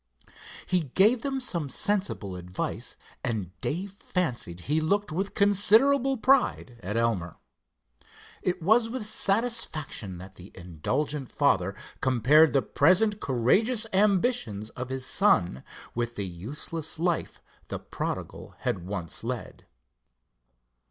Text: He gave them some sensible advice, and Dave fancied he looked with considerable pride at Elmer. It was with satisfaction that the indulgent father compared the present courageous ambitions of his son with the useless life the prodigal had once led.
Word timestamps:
He 0.65 0.85
gave 0.95 1.21
them 1.21 1.39
some 1.39 1.69
sensible 1.69 2.35
advice, 2.35 2.97
and 3.23 3.51
Dave 3.61 3.91
fancied 3.91 4.61
he 4.61 4.81
looked 4.81 5.11
with 5.11 5.35
considerable 5.35 6.17
pride 6.17 6.79
at 6.81 6.97
Elmer. 6.97 7.35
It 8.41 8.63
was 8.63 8.89
with 8.89 9.05
satisfaction 9.05 10.17
that 10.17 10.37
the 10.37 10.51
indulgent 10.55 11.31
father 11.31 11.75
compared 12.01 12.51
the 12.51 12.63
present 12.63 13.19
courageous 13.19 13.85
ambitions 13.93 14.71
of 14.71 14.89
his 14.89 15.05
son 15.05 15.63
with 15.93 16.15
the 16.15 16.25
useless 16.25 16.97
life 16.97 17.39
the 17.67 17.77
prodigal 17.77 18.55
had 18.61 18.83
once 18.87 19.23
led. 19.23 19.67